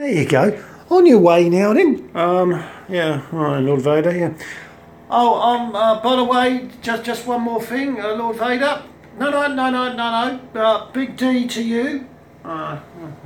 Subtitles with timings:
[0.00, 0.58] There you go.
[0.88, 2.10] On your way now, then.
[2.14, 2.52] Um,
[2.88, 4.32] yeah, all right, Lord Vader, yeah.
[5.10, 8.82] Oh, um, uh, by the way, just just one more thing, uh, Lord Vader.
[9.18, 10.58] No, no, no, no, no, no.
[10.58, 12.06] Uh, Big D to you.
[12.42, 12.80] Uh,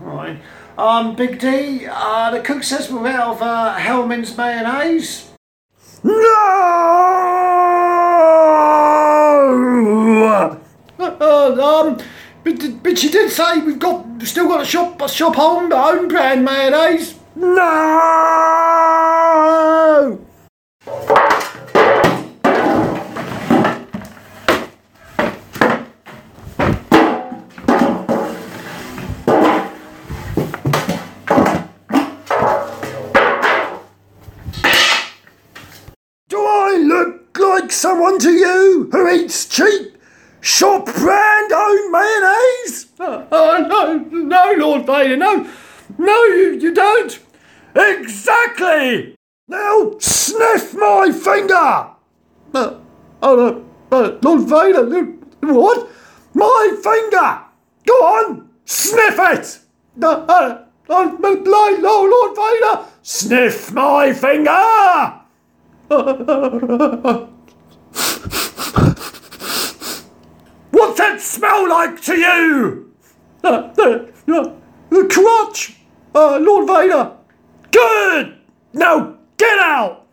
[0.04, 0.42] all right.
[0.76, 5.30] Um, Big D, uh, the cook says we're out of uh, Hellmann's mayonnaise.
[6.02, 6.50] No!
[11.54, 11.98] Um,
[12.44, 16.08] but, but she did say we've got still got a shop a shop home own
[16.08, 17.18] brand mayonnaise.
[17.34, 17.80] No!
[36.28, 39.94] Do I look like someone to you who eats cheap
[40.44, 42.86] shop brand owned mayonnaise?
[43.00, 45.50] Uh, uh, no, no, Lord Vader, no,
[45.98, 47.18] no, you, you don't.
[47.74, 49.16] Exactly!
[49.48, 51.90] Now sniff my finger!
[52.54, 52.78] Uh,
[53.22, 55.88] oh, no, uh, Lord Vader, uh, what?
[56.34, 57.40] My finger!
[57.86, 59.58] Go on, sniff it!
[60.02, 61.20] Uh, uh, Lord,
[61.80, 62.86] Lord Vader.
[63.02, 65.20] Sniff my finger!
[70.70, 72.92] What's it smell like to you?
[73.42, 74.54] Uh, the, uh,
[74.90, 75.76] the crotch,
[76.14, 77.12] uh, Lord Vader.
[77.70, 78.38] Good!
[78.72, 80.03] Now get out!